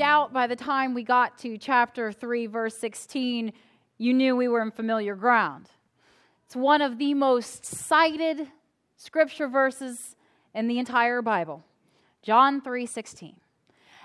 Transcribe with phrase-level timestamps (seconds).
[0.00, 3.52] Doubt by the time we got to chapter 3, verse 16,
[3.98, 5.68] you knew we were in familiar ground.
[6.46, 8.48] It's one of the most cited
[8.96, 10.16] scripture verses
[10.54, 11.62] in the entire Bible.
[12.22, 13.34] John 3:16.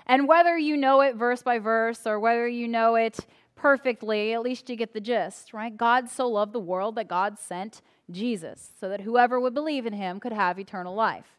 [0.06, 3.20] And whether you know it verse by verse or whether you know it
[3.54, 5.74] perfectly, at least you get the gist, right?
[5.74, 9.94] God so loved the world that God sent Jesus so that whoever would believe in
[9.94, 11.38] him could have eternal life.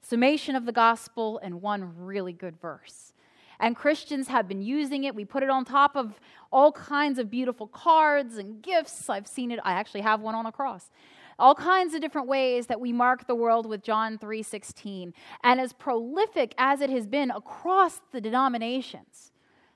[0.00, 3.12] Summation of the gospel in one really good verse
[3.60, 5.14] and Christians have been using it.
[5.14, 6.20] We put it on top of
[6.52, 9.08] all kinds of beautiful cards and gifts.
[9.08, 9.60] I've seen it.
[9.64, 10.90] I actually have one on a cross.
[11.38, 15.12] All kinds of different ways that we mark the world with John 3:16.
[15.42, 19.32] And as prolific as it has been across the denominations,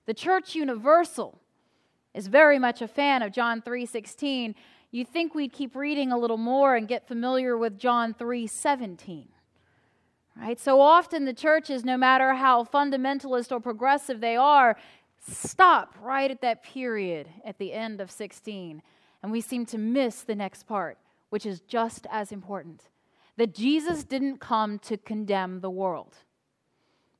[0.06, 1.38] the Church Universal
[2.14, 4.54] is very much a fan of John 3:16.
[4.90, 9.28] You think we'd keep reading a little more and get familiar with John 3:17.
[10.40, 10.58] Right?
[10.58, 14.76] So often the churches, no matter how fundamentalist or progressive they are,
[15.28, 18.82] stop right at that period at the end of 16.
[19.22, 20.96] And we seem to miss the next part,
[21.28, 22.84] which is just as important
[23.36, 26.14] that Jesus didn't come to condemn the world.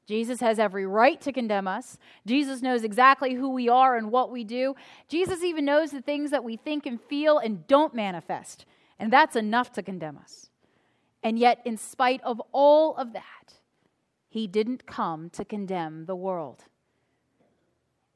[0.07, 1.97] Jesus has every right to condemn us.
[2.27, 4.75] Jesus knows exactly who we are and what we do.
[5.09, 8.67] Jesus even knows the things that we think and feel and don't manifest.
[8.99, 10.50] And that's enough to condemn us.
[11.23, 13.55] And yet, in spite of all of that,
[14.29, 16.65] he didn't come to condemn the world.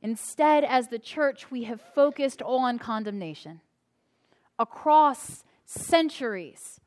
[0.01, 3.61] Instead, as the church, we have focused on condemnation.
[4.59, 6.81] Across centuries,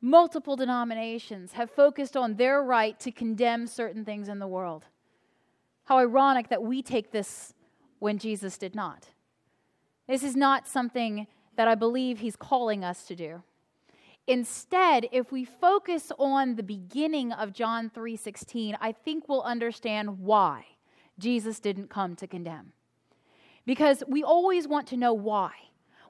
[0.00, 4.84] multiple denominations have focused on their right to condemn certain things in the world.
[5.84, 7.54] How ironic that we take this
[7.98, 9.08] when Jesus did not.
[10.08, 13.42] This is not something that I believe he's calling us to do.
[14.30, 20.66] Instead, if we focus on the beginning of John 3:16, I think we'll understand why
[21.18, 22.72] Jesus didn't come to condemn.
[23.66, 25.50] Because we always want to know why.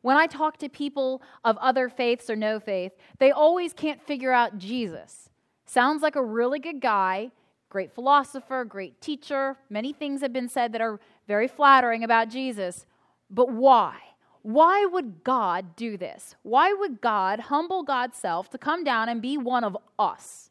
[0.02, 4.32] When I talk to people of other faiths or no faith, they always can't figure
[4.32, 5.30] out Jesus.
[5.64, 7.30] Sounds like a really good guy,
[7.70, 9.56] great philosopher, great teacher.
[9.70, 12.84] Many things have been said that are very flattering about Jesus.
[13.30, 14.09] But why?
[14.42, 16.34] Why would God do this?
[16.42, 20.50] Why would God humble God's self to come down and be one of us?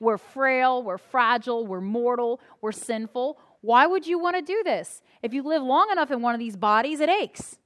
[0.00, 3.38] We're frail, we're fragile, we're mortal, we're sinful.
[3.60, 5.02] Why would you want to do this?
[5.22, 7.58] If you live long enough in one of these bodies, it aches,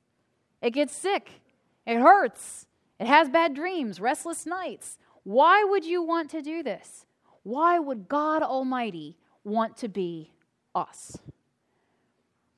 [0.60, 1.42] it gets sick,
[1.86, 2.66] it hurts,
[2.98, 4.98] it has bad dreams, restless nights.
[5.24, 7.06] Why would you want to do this?
[7.42, 10.32] Why would God Almighty want to be
[10.74, 11.18] us?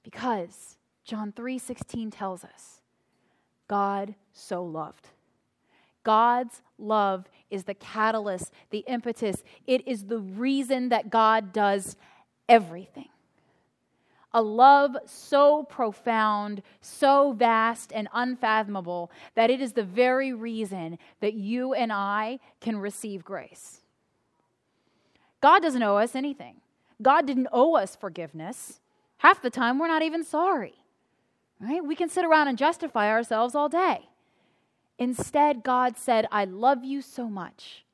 [0.02, 2.80] Because John 3:16 tells us
[3.68, 5.08] God so loved.
[6.02, 9.42] God's love is the catalyst, the impetus.
[9.66, 11.96] It is the reason that God does
[12.48, 13.08] everything.
[14.32, 21.34] A love so profound, so vast and unfathomable that it is the very reason that
[21.34, 23.80] you and I can receive grace.
[25.40, 26.56] God doesn't owe us anything.
[27.00, 28.80] God didn't owe us forgiveness.
[29.18, 30.74] Half the time, we're not even sorry.
[31.60, 31.84] Right?
[31.84, 34.08] We can sit around and justify ourselves all day.
[34.98, 37.84] Instead, God said, I love you so much.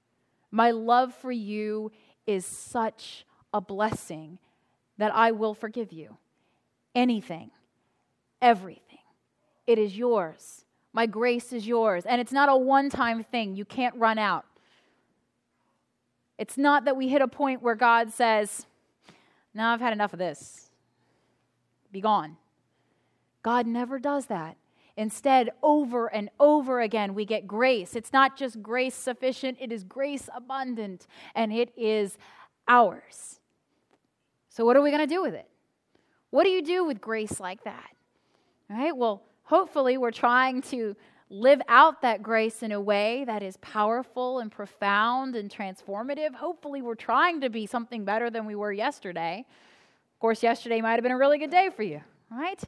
[0.50, 1.92] My love for you
[2.26, 4.38] is such a blessing
[4.98, 6.16] that I will forgive you.
[6.94, 7.50] Anything,
[8.42, 8.98] everything.
[9.66, 10.64] It is yours.
[10.92, 12.04] My grace is yours.
[12.04, 14.44] And it's not a one time thing, you can't run out.
[16.36, 18.66] It's not that we hit a point where God says,
[19.54, 20.70] Now I've had enough of this.
[21.92, 22.36] Be gone.
[23.42, 24.56] God never does that.
[24.96, 27.96] Instead, over and over again, we get grace.
[27.96, 32.18] It's not just grace sufficient, it is grace abundant, and it is
[32.68, 33.40] ours.
[34.50, 35.48] So, what are we going to do with it?
[36.30, 37.90] What do you do with grace like that?
[38.70, 40.94] All right, well, hopefully, we're trying to
[41.30, 46.34] live out that grace in a way that is powerful and profound and transformative.
[46.34, 49.46] Hopefully, we're trying to be something better than we were yesterday.
[50.14, 52.62] Of course, yesterday might have been a really good day for you, right?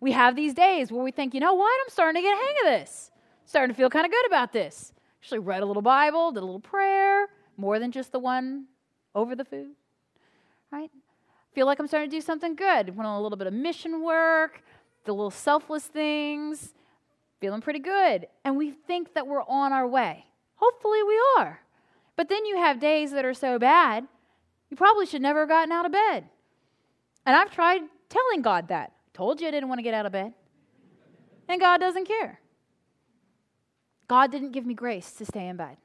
[0.00, 2.40] We have these days where we think, you know what, I'm starting to get a
[2.40, 3.10] hang of this.
[3.44, 4.92] Starting to feel kind of good about this.
[5.22, 8.64] Actually, read a little Bible, did a little prayer, more than just the one
[9.14, 9.72] over the food,
[10.70, 10.90] right?
[11.52, 12.96] Feel like I'm starting to do something good.
[12.96, 14.62] Went on a little bit of mission work,
[15.04, 16.72] the little selfless things,
[17.40, 18.28] feeling pretty good.
[18.44, 20.24] And we think that we're on our way.
[20.54, 21.60] Hopefully, we are.
[22.16, 24.06] But then you have days that are so bad,
[24.70, 26.24] you probably should never have gotten out of bed.
[27.26, 28.92] And I've tried telling God that.
[29.20, 30.32] Told you I didn't want to get out of bed.
[31.46, 32.40] And God doesn't care.
[34.08, 35.76] God didn't give me grace to stay in bed.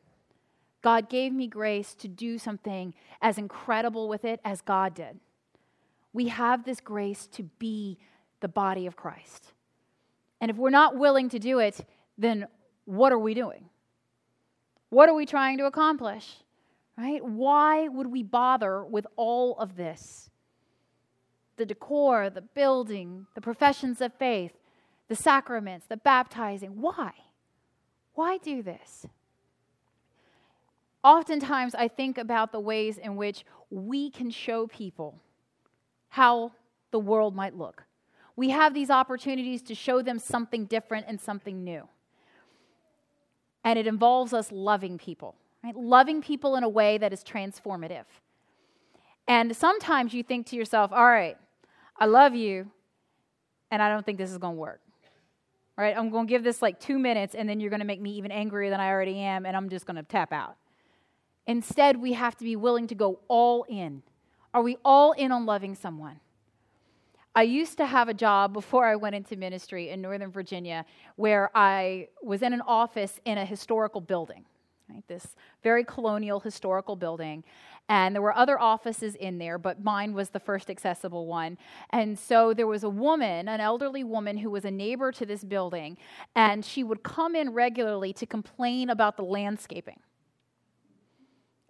[0.81, 5.19] God gave me grace to do something as incredible with it as God did.
[6.13, 7.97] We have this grace to be
[8.39, 9.51] the body of Christ.
[10.39, 11.85] And if we're not willing to do it,
[12.17, 12.47] then
[12.85, 13.65] what are we doing?
[14.87, 16.37] What are we trying to accomplish?
[16.97, 17.21] Right?
[17.21, 20.29] Why would we bother with all of this?
[21.57, 24.53] The decor, the building, the professions of faith,
[25.07, 26.81] the sacraments, the baptizing.
[26.81, 27.11] Why?
[28.13, 29.05] Why do this?
[31.03, 35.21] Oftentimes, I think about the ways in which we can show people
[36.09, 36.51] how
[36.91, 37.83] the world might look.
[38.35, 41.87] We have these opportunities to show them something different and something new.
[43.63, 45.75] And it involves us loving people, right?
[45.75, 48.05] Loving people in a way that is transformative.
[49.27, 51.37] And sometimes you think to yourself, all right,
[51.97, 52.69] I love you,
[53.71, 54.81] and I don't think this is going to work.
[55.77, 55.95] Right?
[55.97, 58.11] I'm going to give this like two minutes, and then you're going to make me
[58.11, 60.55] even angrier than I already am, and I'm just going to tap out.
[61.47, 64.01] Instead, we have to be willing to go all in.
[64.53, 66.19] Are we all in on loving someone?
[67.35, 70.85] I used to have a job before I went into ministry in Northern Virginia
[71.17, 74.45] where I was in an office in a historical building,
[74.89, 75.03] right?
[75.07, 77.43] This very colonial historical building.
[77.87, 81.57] And there were other offices in there, but mine was the first accessible one.
[81.91, 85.43] And so there was a woman, an elderly woman, who was a neighbor to this
[85.43, 85.97] building,
[86.35, 89.99] and she would come in regularly to complain about the landscaping.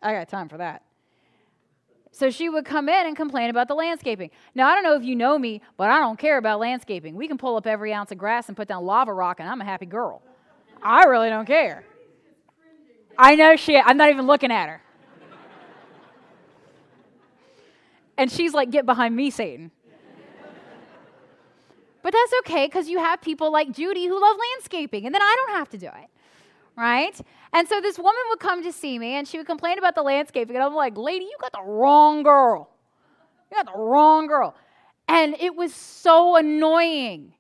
[0.02, 0.84] I got time for that.
[2.12, 4.30] So she would come in and complain about the landscaping.
[4.54, 7.14] Now, I don't know if you know me, but I don't care about landscaping.
[7.14, 9.60] We can pull up every ounce of grass and put down lava rock, and I'm
[9.60, 10.22] a happy girl.
[10.82, 11.84] I really don't care.
[13.18, 14.82] I know she, I'm not even looking at her.
[18.18, 19.72] And she's like, Get behind me, Satan.
[22.02, 25.36] But that's okay because you have people like Judy who love landscaping, and then I
[25.38, 26.10] don't have to do it
[26.76, 27.20] right?
[27.54, 30.02] And so this woman would come to see me and she would complain about the
[30.02, 30.56] landscaping.
[30.56, 32.70] And I'm like, lady, you got the wrong girl.
[33.50, 34.56] You got the wrong girl.
[35.08, 37.34] And it was so annoying.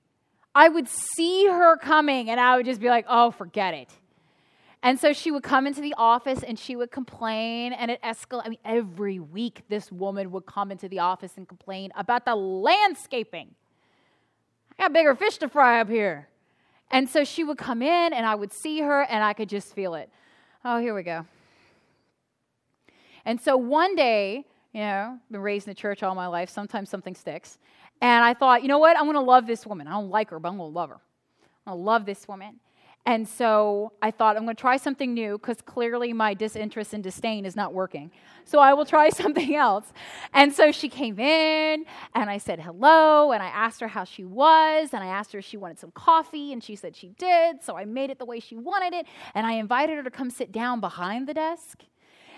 [0.53, 3.89] I would see her coming and I would just be like, oh, forget it.
[4.85, 8.41] And so she would come into the office and she would complain and it escalated.
[8.45, 12.35] I mean, every week this woman would come into the office and complain about the
[12.35, 13.55] landscaping.
[14.77, 16.27] I got bigger fish to fry up here.
[16.91, 19.73] And so she would come in and I would see her and I could just
[19.73, 20.07] feel it.
[20.63, 21.25] Oh, here we go.
[23.25, 26.51] And so one day, you know, I've been raised in the church all my life,
[26.51, 27.57] sometimes something sticks.
[28.01, 28.95] And I thought, you know what?
[28.95, 29.87] I'm going to love this woman.
[29.87, 30.99] I don't like her, but I'm going to love her.
[31.65, 32.59] To love this woman.
[33.07, 37.03] And so I thought, I'm going to try something new because clearly my disinterest and
[37.03, 38.09] disdain is not working.
[38.45, 39.85] So I will try something else.
[40.33, 41.85] And so she came in
[42.15, 45.39] and I said hello and I asked her how she was and I asked her
[45.39, 47.63] if she wanted some coffee and she said she did.
[47.63, 49.05] So I made it the way she wanted it
[49.35, 51.83] and I invited her to come sit down behind the desk.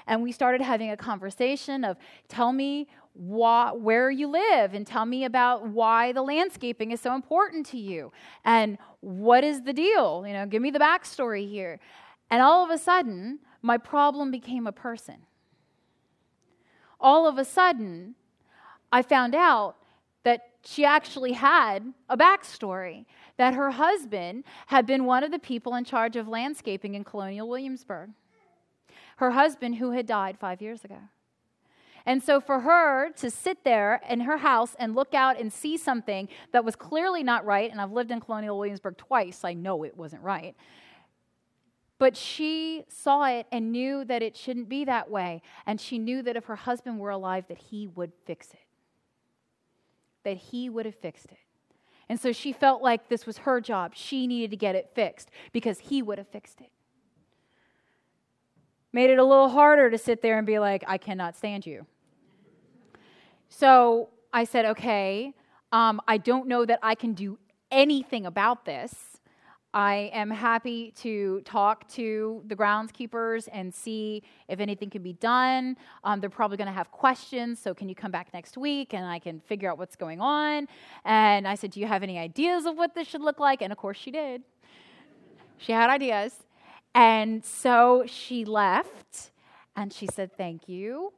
[0.05, 1.97] And we started having a conversation of
[2.29, 2.87] tell me
[3.17, 7.77] why, where you live and tell me about why the landscaping is so important to
[7.77, 8.11] you
[8.45, 10.23] and what is the deal?
[10.25, 11.79] You know, give me the backstory here.
[12.29, 15.15] And all of a sudden, my problem became a person.
[16.99, 18.15] All of a sudden,
[18.91, 19.77] I found out
[20.23, 23.05] that she actually had a backstory,
[23.37, 27.47] that her husband had been one of the people in charge of landscaping in colonial
[27.47, 28.11] Williamsburg.
[29.17, 30.99] Her husband, who had died five years ago.
[32.07, 35.75] And so for her to sit there in her house and look out and see
[35.75, 39.83] something that was clearly not right, and I've lived in Colonial Williamsburg twice, I know
[39.83, 40.55] it wasn't right.
[41.99, 45.41] But she saw it and knew that it shouldn't be that way.
[45.65, 48.65] And she knew that if her husband were alive, that he would fix it.
[50.23, 51.39] That he would have fixed it.
[52.07, 53.91] And so she felt like this was her job.
[53.95, 56.71] She needed to get it fixed because he would have fixed it.
[58.93, 61.85] Made it a little harder to sit there and be like, I cannot stand you.
[63.49, 65.33] So I said, okay,
[65.71, 67.37] um, I don't know that I can do
[67.71, 69.17] anything about this.
[69.73, 75.77] I am happy to talk to the groundskeepers and see if anything can be done.
[76.03, 79.05] Um, they're probably going to have questions, so can you come back next week and
[79.05, 80.67] I can figure out what's going on?
[81.03, 83.61] And I said, Do you have any ideas of what this should look like?
[83.61, 84.41] And of course, she did.
[85.57, 86.33] she had ideas.
[86.95, 89.31] And so she left
[89.75, 91.11] and she said, Thank you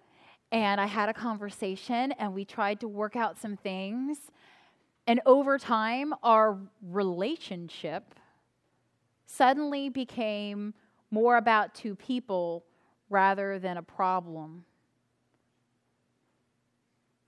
[0.51, 4.17] and I had a conversation and we tried to work out some things.
[5.05, 8.15] And over time, our relationship
[9.25, 10.73] suddenly became
[11.11, 12.65] more about two people
[13.09, 14.65] rather than a problem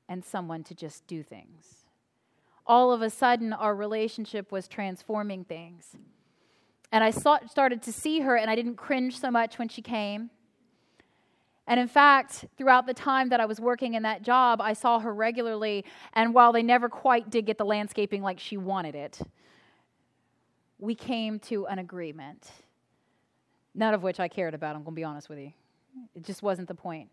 [0.07, 1.85] and someone to just do things.
[2.67, 5.95] All of a sudden, our relationship was transforming things.
[6.91, 9.81] And I saw, started to see her, and I didn't cringe so much when she
[9.81, 10.29] came.
[11.71, 14.99] And in fact, throughout the time that I was working in that job, I saw
[14.99, 15.85] her regularly.
[16.11, 19.21] And while they never quite did get the landscaping like she wanted it,
[20.79, 22.51] we came to an agreement.
[23.73, 25.53] None of which I cared about, I'm going to be honest with you.
[26.13, 27.07] It just wasn't the point.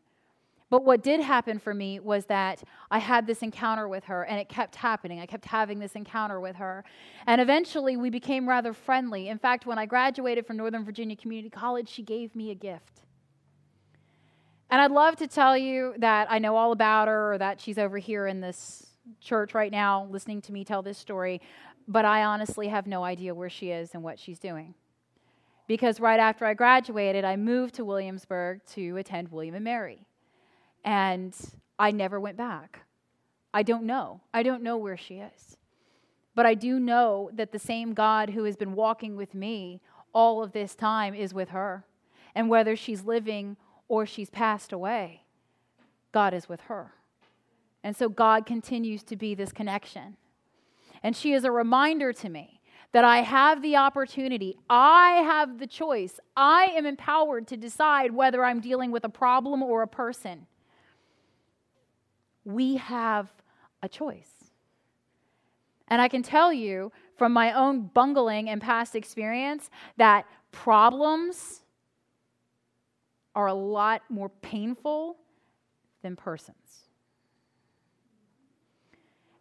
[0.70, 4.40] But what did happen for me was that I had this encounter with her, and
[4.40, 5.20] it kept happening.
[5.20, 6.82] I kept having this encounter with her.
[7.28, 9.28] And eventually, we became rather friendly.
[9.28, 13.02] In fact, when I graduated from Northern Virginia Community College, she gave me a gift.
[14.70, 17.78] And I'd love to tell you that I know all about her or that she's
[17.78, 18.86] over here in this
[19.20, 21.40] church right now listening to me tell this story,
[21.86, 24.74] but I honestly have no idea where she is and what she's doing.
[25.66, 30.06] Because right after I graduated, I moved to Williamsburg to attend William and Mary.
[30.84, 31.34] And
[31.78, 32.80] I never went back.
[33.52, 34.20] I don't know.
[34.32, 35.56] I don't know where she is.
[36.34, 39.80] But I do know that the same God who has been walking with me
[40.12, 41.84] all of this time is with her.
[42.34, 43.56] And whether she's living
[43.88, 45.22] or she's passed away,
[46.12, 46.92] God is with her.
[47.82, 50.16] And so God continues to be this connection.
[51.02, 52.60] And she is a reminder to me
[52.92, 58.44] that I have the opportunity, I have the choice, I am empowered to decide whether
[58.44, 60.46] I'm dealing with a problem or a person
[62.48, 63.30] we have
[63.82, 64.32] a choice.
[65.86, 71.62] And I can tell you from my own bungling and past experience that problems
[73.38, 75.16] are a lot more painful
[76.02, 76.88] than persons.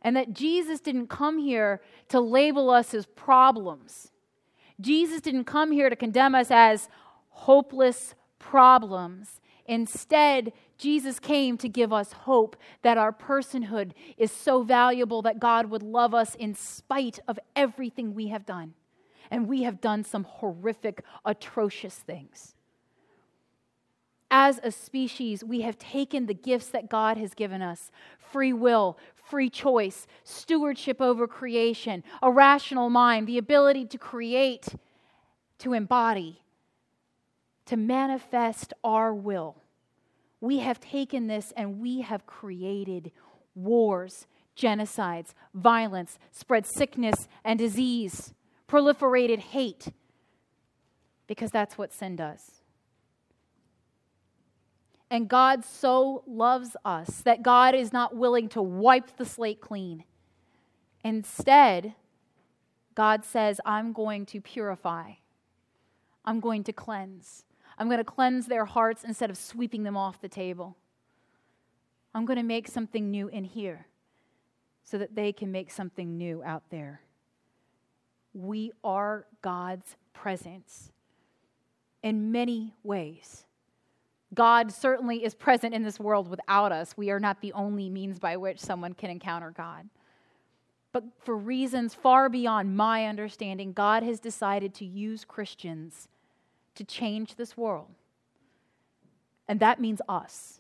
[0.03, 4.11] And that Jesus didn't come here to label us as problems.
[4.79, 6.89] Jesus didn't come here to condemn us as
[7.29, 9.41] hopeless problems.
[9.65, 15.71] Instead, Jesus came to give us hope that our personhood is so valuable that God
[15.71, 18.75] would love us in spite of everything we have done.
[19.31, 22.53] And we have done some horrific, atrocious things.
[24.29, 28.97] As a species, we have taken the gifts that God has given us free will,
[29.15, 34.67] free choice, stewardship over creation, a rational mind, the ability to create,
[35.59, 36.41] to embody,
[37.65, 39.55] to manifest our will
[40.39, 43.11] we have taken this and we have created
[43.55, 48.33] wars, genocides, violence, spread sickness and disease,
[48.67, 49.87] proliferated hate,
[51.25, 52.56] because that's what sin does.
[55.09, 60.03] And God so loves us that God is not willing to wipe the slate clean.
[61.03, 61.93] Instead,
[62.93, 65.13] God says, I'm going to purify,
[66.25, 67.43] I'm going to cleanse.
[67.77, 70.75] I'm going to cleanse their hearts instead of sweeping them off the table.
[72.13, 73.85] I'm going to make something new in here
[74.83, 77.01] so that they can make something new out there.
[78.33, 80.91] We are God's presence
[82.01, 83.46] in many ways.
[84.33, 86.95] God certainly is present in this world without us.
[86.97, 89.89] We are not the only means by which someone can encounter God.
[90.91, 96.07] But for reasons far beyond my understanding, God has decided to use Christians
[96.75, 97.91] to change this world.
[99.47, 100.59] And that means us.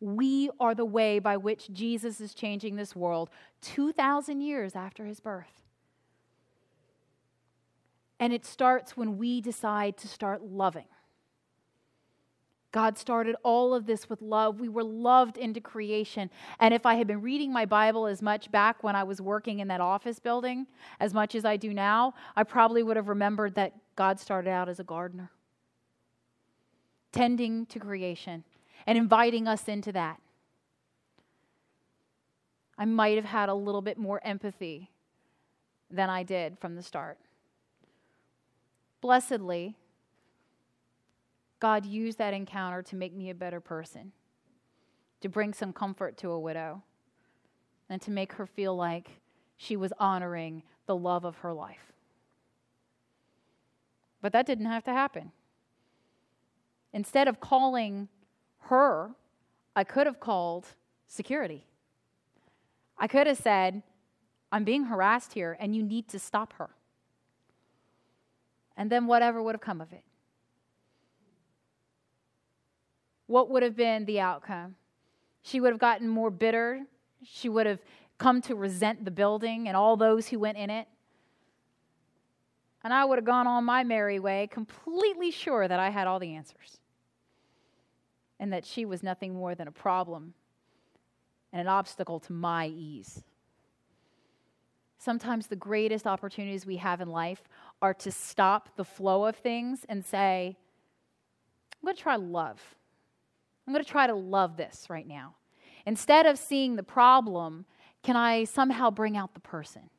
[0.00, 3.30] We are the way by which Jesus is changing this world
[3.62, 5.62] 2,000 years after his birth.
[8.20, 10.86] And it starts when we decide to start loving.
[12.78, 14.60] God started all of this with love.
[14.60, 16.30] We were loved into creation.
[16.60, 19.58] And if I had been reading my Bible as much back when I was working
[19.58, 20.68] in that office building
[21.00, 24.68] as much as I do now, I probably would have remembered that God started out
[24.68, 25.32] as a gardener
[27.10, 28.44] tending to creation
[28.86, 30.20] and inviting us into that.
[32.78, 34.92] I might have had a little bit more empathy
[35.90, 37.18] than I did from the start.
[39.00, 39.74] Blessedly,
[41.60, 44.12] God used that encounter to make me a better person,
[45.20, 46.82] to bring some comfort to a widow,
[47.88, 49.20] and to make her feel like
[49.56, 51.92] she was honoring the love of her life.
[54.20, 55.32] But that didn't have to happen.
[56.92, 58.08] Instead of calling
[58.62, 59.10] her,
[59.76, 60.66] I could have called
[61.06, 61.64] security.
[62.96, 63.82] I could have said,
[64.50, 66.70] I'm being harassed here and you need to stop her.
[68.76, 70.04] And then whatever would have come of it.
[73.28, 74.74] What would have been the outcome?
[75.42, 76.84] She would have gotten more bitter.
[77.22, 77.78] She would have
[78.16, 80.88] come to resent the building and all those who went in it.
[82.82, 86.18] And I would have gone on my merry way, completely sure that I had all
[86.18, 86.78] the answers
[88.40, 90.32] and that she was nothing more than a problem
[91.52, 93.22] and an obstacle to my ease.
[94.96, 97.42] Sometimes the greatest opportunities we have in life
[97.82, 100.56] are to stop the flow of things and say,
[101.80, 102.60] I'm going to try love.
[103.68, 105.34] I'm going to try to love this right now.
[105.84, 107.66] Instead of seeing the problem,
[108.02, 109.90] can I somehow bring out the person?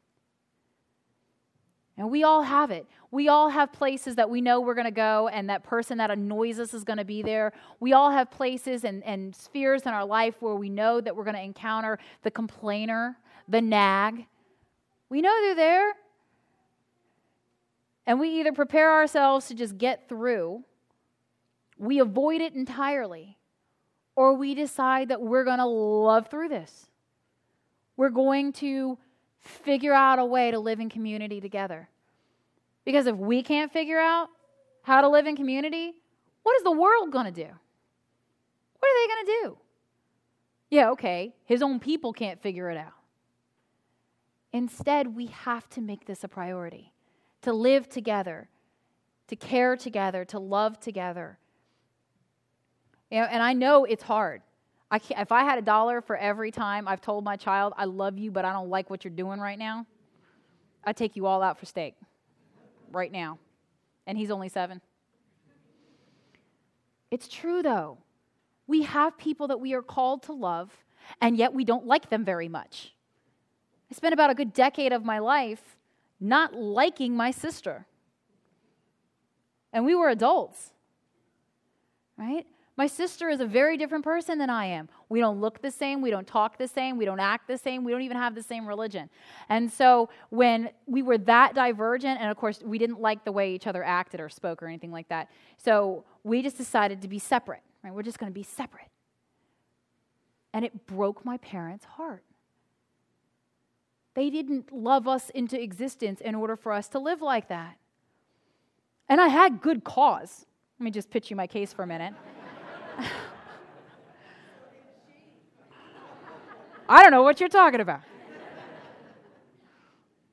[1.95, 2.87] And we all have it.
[3.11, 6.09] We all have places that we know we're going to go, and that person that
[6.09, 7.53] annoys us is going to be there.
[7.79, 11.23] We all have places and, and spheres in our life where we know that we're
[11.23, 14.25] going to encounter the complainer, the nag.
[15.09, 15.93] We know they're there.
[18.07, 20.63] And we either prepare ourselves to just get through,
[21.77, 23.37] we avoid it entirely,
[24.19, 26.87] or we decide that we're going to love through this.
[27.95, 28.97] We're going to
[29.39, 31.87] figure out a way to live in community together.
[32.83, 34.27] Because if we can't figure out
[34.81, 35.93] how to live in community,
[36.43, 37.47] what is the world going to do?
[38.79, 39.57] What are they going to do?
[40.69, 42.99] Yeah, okay, his own people can't figure it out.
[44.51, 46.91] Instead, we have to make this a priority
[47.43, 48.49] to live together,
[49.29, 51.37] to care together, to love together.
[53.09, 54.41] You know, and I know it's hard.
[54.91, 58.17] I if I had a dollar for every time I've told my child, I love
[58.17, 59.85] you, but I don't like what you're doing right now,
[60.83, 61.95] I'd take you all out for steak
[62.91, 63.39] right now.
[64.07, 64.81] And he's only seven.
[67.11, 67.97] It's true, though.
[68.67, 70.71] We have people that we are called to love,
[71.21, 72.93] and yet we don't like them very much.
[73.91, 75.77] I spent about a good decade of my life
[76.19, 77.87] not liking my sister.
[79.73, 80.71] And we were adults,
[82.17, 82.45] right?
[82.79, 84.87] My sister is a very different person than I am.
[85.09, 86.01] We don't look the same.
[86.01, 86.95] We don't talk the same.
[86.95, 87.83] We don't act the same.
[87.83, 89.09] We don't even have the same religion.
[89.49, 93.53] And so when we were that divergent, and of course, we didn't like the way
[93.53, 95.29] each other acted or spoke or anything like that.
[95.57, 97.93] So we just decided to be separate, right?
[97.93, 98.87] We're just going to be separate.
[100.53, 102.23] And it broke my parents' heart.
[104.13, 107.77] They didn't love us into existence in order for us to live like that.
[109.09, 110.45] And I had good cause.
[110.79, 112.13] Let me just pitch you my case for a minute.
[116.89, 118.01] I don't know what you're talking about.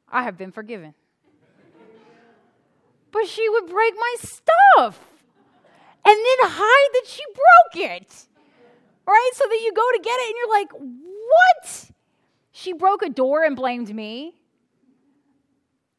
[0.09, 0.95] I have been forgiven.
[3.11, 4.99] But she would break my stuff
[6.05, 8.27] and then hide that she broke it.
[9.07, 9.31] Right?
[9.35, 11.91] So that you go to get it and you're like, what?
[12.53, 14.35] She broke a door and blamed me.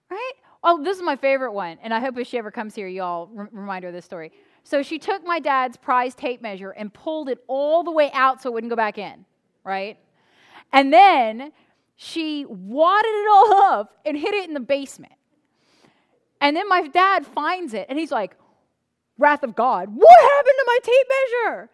[0.09, 0.33] Right?
[0.63, 1.77] Oh, this is my favorite one.
[1.83, 4.31] And I hope if she ever comes here, you all remind her of this story.
[4.67, 8.41] So she took my dad's prize tape measure and pulled it all the way out
[8.41, 9.23] so it wouldn't go back in,
[9.63, 9.97] right?
[10.73, 11.53] And then
[11.95, 15.13] she wadded it all up and hid it in the basement.
[16.41, 18.35] And then my dad finds it and he's like,
[19.17, 21.69] Wrath of God, what happened to my tape measure?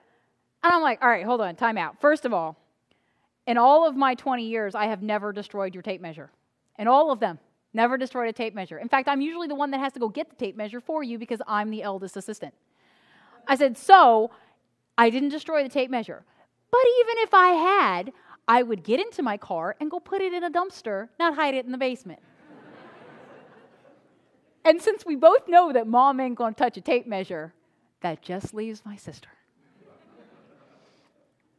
[0.62, 2.00] And I'm like, All right, hold on, time out.
[2.00, 2.58] First of all,
[3.48, 6.30] in all of my 20 years, I have never destroyed your tape measure.
[6.78, 7.40] In all of them,
[7.74, 8.78] never destroyed a tape measure.
[8.78, 11.02] In fact, I'm usually the one that has to go get the tape measure for
[11.02, 12.54] you because I'm the eldest assistant.
[13.48, 14.32] I said, So
[14.98, 16.24] I didn't destroy the tape measure.
[16.72, 18.14] But even if I had,
[18.48, 21.54] I would get into my car and go put it in a dumpster, not hide
[21.54, 22.20] it in the basement.
[24.66, 27.54] and since we both know that mom ain't gonna touch a tape measure,
[28.02, 29.30] that just leaves my sister.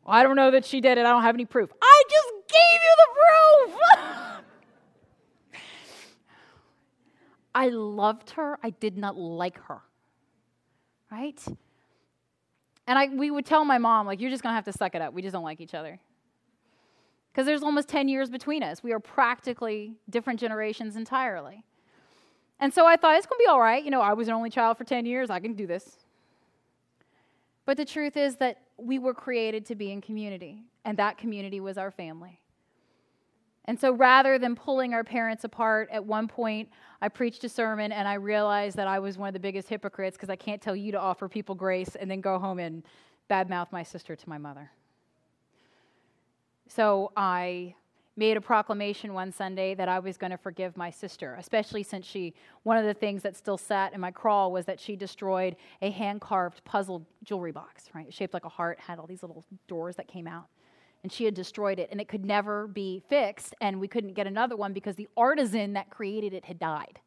[0.04, 1.06] well, I don't know that she did it.
[1.06, 1.70] I don't have any proof.
[1.80, 3.80] I just gave you the proof.
[7.54, 8.58] I loved her.
[8.62, 9.80] I did not like her.
[11.10, 11.42] Right?
[12.86, 14.94] And I, we would tell my mom, like, you're just going to have to suck
[14.94, 15.14] it up.
[15.14, 15.98] We just don't like each other.
[17.32, 18.82] Because there's almost 10 years between us.
[18.82, 21.64] We are practically different generations entirely.
[22.60, 23.82] And so I thought, it's going to be all right.
[23.82, 25.30] You know, I was an only child for 10 years.
[25.30, 25.98] I can do this.
[27.66, 31.60] But the truth is that we were created to be in community, and that community
[31.60, 32.40] was our family.
[33.66, 36.68] And so rather than pulling our parents apart, at one point
[37.00, 40.16] I preached a sermon and I realized that I was one of the biggest hypocrites
[40.16, 42.82] because I can't tell you to offer people grace and then go home and
[43.30, 44.70] badmouth my sister to my mother.
[46.68, 47.74] So I
[48.16, 52.06] made a proclamation one Sunday that I was going to forgive my sister, especially since
[52.06, 55.56] she, one of the things that still sat in my crawl was that she destroyed
[55.82, 58.12] a hand carved puzzle jewelry box, right?
[58.12, 60.46] Shaped like a heart, had all these little doors that came out
[61.04, 64.26] and she had destroyed it and it could never be fixed and we couldn't get
[64.26, 66.98] another one because the artisan that created it had died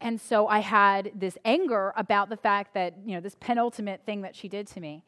[0.00, 4.22] and so i had this anger about the fact that you know this penultimate thing
[4.22, 5.04] that she did to me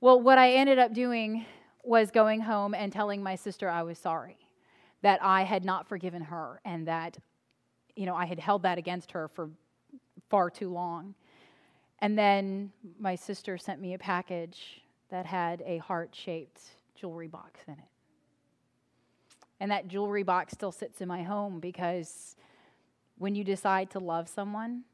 [0.00, 1.44] well what i ended up doing
[1.82, 4.36] was going home and telling my sister I was sorry,
[5.02, 7.18] that I had not forgiven her, and that,
[7.96, 9.50] you know, I had held that against her for
[10.28, 11.14] far too long.
[12.00, 16.60] And then my sister sent me a package that had a heart shaped
[16.94, 17.78] jewelry box in it.
[19.60, 22.36] And that jewelry box still sits in my home because
[23.18, 24.84] when you decide to love someone,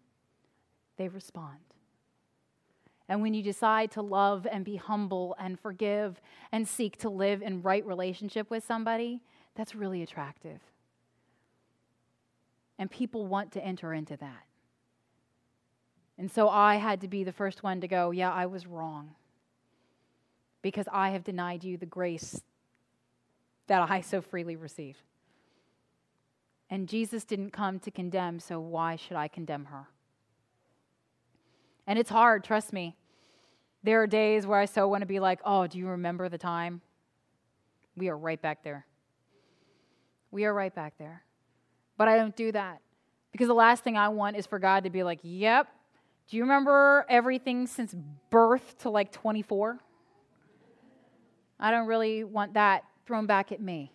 [0.97, 1.59] they respond.
[3.09, 7.41] And when you decide to love and be humble and forgive and seek to live
[7.41, 9.21] in right relationship with somebody,
[9.55, 10.61] that's really attractive.
[12.79, 14.43] And people want to enter into that.
[16.19, 19.15] And so I had to be the first one to go, Yeah, I was wrong.
[20.67, 22.43] Because I have denied you the grace
[23.69, 24.97] that I so freely receive.
[26.69, 29.87] And Jesus didn't come to condemn, so why should I condemn her?
[31.87, 32.97] And it's hard, trust me.
[33.85, 36.37] There are days where I so want to be like, oh, do you remember the
[36.37, 36.81] time?
[37.97, 38.87] We are right back there.
[40.33, 41.23] We are right back there.
[41.97, 42.81] But I don't do that
[43.31, 45.69] because the last thing I want is for God to be like, yep,
[46.29, 47.95] do you remember everything since
[48.31, 49.79] birth to like 24?
[51.59, 53.93] I don't really want that thrown back at me.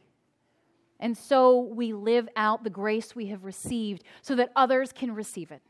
[1.00, 5.52] And so we live out the grace we have received so that others can receive
[5.52, 5.62] it.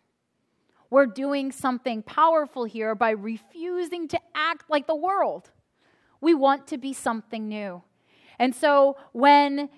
[0.89, 5.51] We're doing something powerful here by refusing to act like the world.
[6.19, 7.81] We want to be something new.
[8.37, 9.69] And so when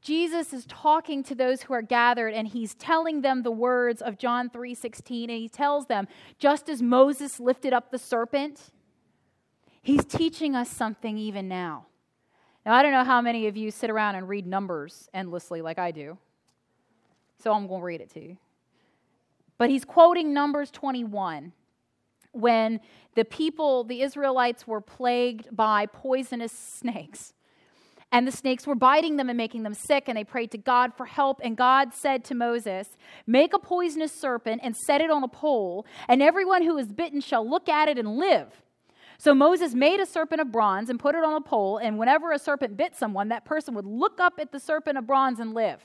[0.00, 4.18] Jesus is talking to those who are gathered and he's telling them the words of
[4.18, 8.72] John 3:16 and he tells them just as Moses lifted up the serpent
[9.82, 11.86] he's teaching us something even now.
[12.64, 15.78] Now I don't know how many of you sit around and read numbers endlessly like
[15.78, 16.16] I do.
[17.42, 18.36] So I'm going to read it to you.
[19.58, 21.52] But he's quoting Numbers 21
[22.32, 22.80] when
[23.14, 27.34] the people, the Israelites, were plagued by poisonous snakes.
[28.10, 30.92] And the snakes were biting them and making them sick, and they prayed to God
[30.94, 31.40] for help.
[31.42, 32.88] And God said to Moses,
[33.26, 37.22] Make a poisonous serpent and set it on a pole, and everyone who is bitten
[37.22, 38.61] shall look at it and live.
[39.22, 42.32] So Moses made a serpent of bronze and put it on a pole, and whenever
[42.32, 45.54] a serpent bit someone, that person would look up at the serpent of bronze and
[45.54, 45.80] live.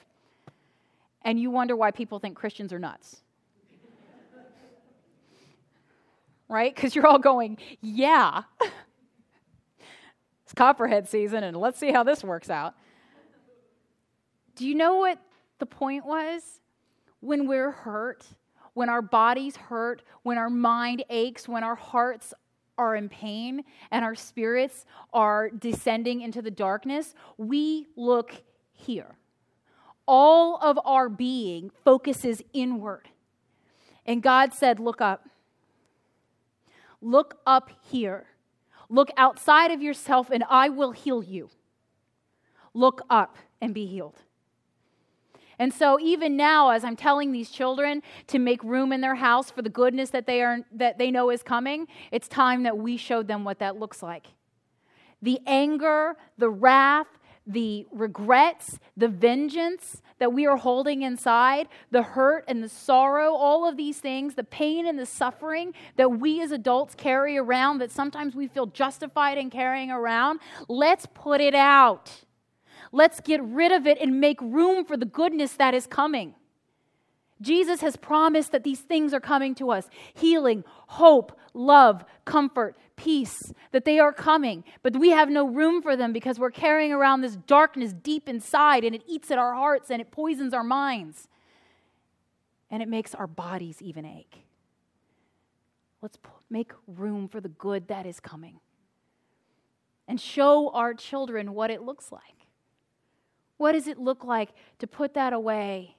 [1.21, 3.21] And you wonder why people think Christians are nuts
[6.49, 6.73] right?
[6.73, 8.41] Because you're all going, yeah.
[10.43, 12.73] it's copperhead season, and let's see how this works out.
[14.55, 15.19] Do you know what
[15.59, 16.41] the point was?
[17.19, 18.25] When we're hurt,
[18.73, 22.33] when our bodies hurt, when our mind aches, when our hearts
[22.77, 29.15] are in pain and our spirits are descending into the darkness, we look here.
[30.07, 33.09] All of our being focuses inward.
[34.05, 35.27] And God said, Look up.
[37.01, 38.27] Look up here.
[38.89, 41.49] Look outside of yourself, and I will heal you.
[42.73, 44.21] Look up and be healed.
[45.59, 49.49] And so even now as I'm telling these children to make room in their house
[49.49, 52.97] for the goodness that they are that they know is coming, it's time that we
[52.97, 54.27] showed them what that looks like.
[55.21, 57.07] The anger, the wrath,
[57.47, 63.67] the regrets, the vengeance that we are holding inside, the hurt and the sorrow, all
[63.67, 67.91] of these things, the pain and the suffering that we as adults carry around that
[67.91, 72.25] sometimes we feel justified in carrying around, let's put it out.
[72.91, 76.35] Let's get rid of it and make room for the goodness that is coming.
[77.41, 83.53] Jesus has promised that these things are coming to us healing, hope, love, comfort, peace,
[83.71, 84.63] that they are coming.
[84.81, 88.83] But we have no room for them because we're carrying around this darkness deep inside
[88.83, 91.27] and it eats at our hearts and it poisons our minds.
[92.69, 94.43] And it makes our bodies even ache.
[96.01, 96.17] Let's
[96.49, 98.59] make room for the good that is coming
[100.07, 102.36] and show our children what it looks like.
[103.57, 105.97] What does it look like to put that away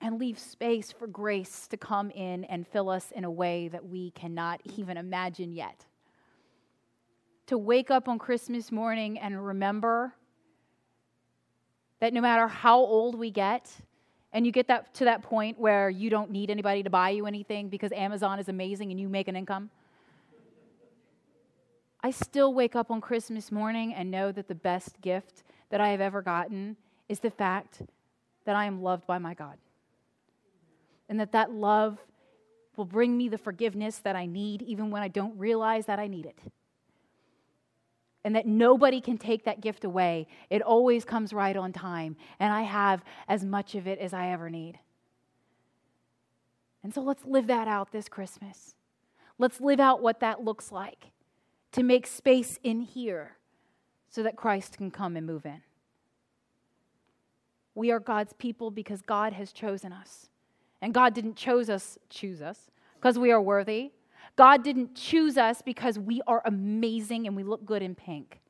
[0.00, 3.86] and leave space for grace to come in and fill us in a way that
[3.86, 5.86] we cannot even imagine yet.
[7.46, 10.14] To wake up on Christmas morning and remember
[12.00, 13.70] that no matter how old we get,
[14.32, 17.26] and you get that to that point where you don't need anybody to buy you
[17.26, 19.70] anything because Amazon is amazing and you make an income.
[22.02, 25.90] I still wake up on Christmas morning and know that the best gift that I
[25.90, 26.76] have ever gotten
[27.08, 27.82] is the fact
[28.44, 29.58] that I am loved by my God
[31.08, 31.98] and that that love
[32.76, 36.06] will bring me the forgiveness that I need even when I don't realize that I
[36.06, 36.38] need it.
[38.24, 40.26] And that nobody can take that gift away.
[40.50, 44.28] It always comes right on time, and I have as much of it as I
[44.28, 44.78] ever need.
[46.82, 48.74] And so let's live that out this Christmas.
[49.38, 51.06] Let's live out what that looks like
[51.72, 53.37] to make space in here
[54.08, 55.62] so that Christ can come and move in.
[57.74, 60.28] We are God's people because God has chosen us.
[60.80, 63.92] And God didn't choose us, choose us, because we are worthy.
[64.36, 68.40] God didn't choose us because we are amazing and we look good in pink.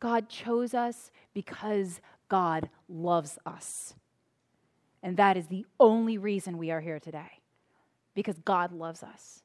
[0.00, 3.94] God chose us because God loves us.
[5.02, 7.40] And that is the only reason we are here today,
[8.14, 9.42] because God loves us.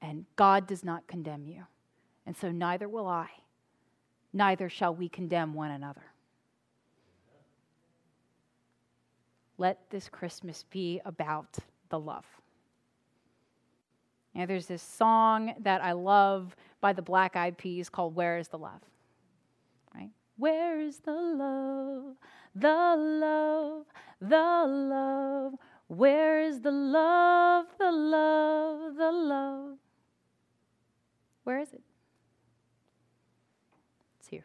[0.00, 1.64] And God does not condemn you.
[2.26, 3.28] And so neither will I,
[4.32, 6.02] neither shall we condemn one another.
[9.58, 11.56] Let this Christmas be about
[11.88, 12.26] the love.
[14.34, 18.48] You there's this song that I love by the Black Eyed Peas called Where is
[18.48, 18.82] the Love?
[19.94, 20.10] Right?
[20.36, 22.16] Where is the love?
[22.54, 23.86] The love,
[24.20, 25.54] the love.
[25.88, 29.78] Where is the love, the love, the love?
[31.44, 31.82] Where is it?
[34.18, 34.44] It's here.